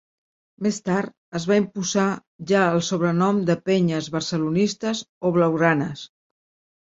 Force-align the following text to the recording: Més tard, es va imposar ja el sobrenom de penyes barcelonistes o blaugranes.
Més 0.67 0.77
tard, 0.87 1.11
es 1.39 1.43
va 1.49 1.57
imposar 1.59 2.05
ja 2.51 2.63
el 2.77 2.81
sobrenom 2.87 3.41
de 3.49 3.55
penyes 3.69 4.09
barcelonistes 4.15 5.03
o 5.31 5.35
blaugranes. 5.39 6.05